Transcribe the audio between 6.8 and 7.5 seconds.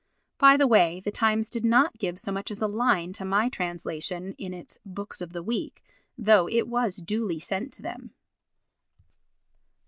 duly